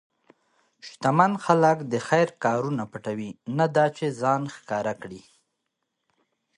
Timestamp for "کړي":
5.01-5.23